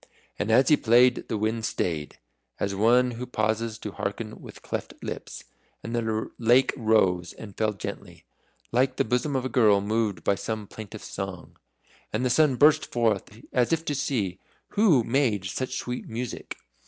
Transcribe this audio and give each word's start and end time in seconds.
And 0.39 0.49
as 0.49 0.69
he 0.69 0.77
played 0.77 1.27
the 1.27 1.37
wind 1.37 1.63
stayed, 1.63 2.17
as 2.59 2.73
one 2.73 3.11
who 3.11 3.27
pauses 3.27 3.77
to 3.77 3.91
hearken 3.91 4.41
with 4.41 4.63
cleft 4.63 4.95
lips, 5.03 5.43
and 5.83 5.95
the 5.95 6.31
lake 6.39 6.73
rose 6.75 7.33
and 7.33 7.55
fell 7.55 7.73
gently, 7.73 8.25
like 8.71 8.95
the 8.95 9.05
bosom 9.05 9.35
of 9.35 9.45
a 9.45 9.47
girl 9.47 9.79
moved 9.79 10.23
by 10.23 10.33
some 10.33 10.65
plaintive 10.65 11.03
song, 11.03 11.55
and 12.11 12.25
the 12.25 12.31
sun 12.31 12.55
burst 12.55 12.91
forth 12.91 13.41
as 13.53 13.71
if 13.71 13.85
to 13.85 13.93
see 13.93 14.39
who 14.69 15.03
made 15.03 15.45
such 15.45 15.75
sweet 15.77 16.09
music. 16.09 16.57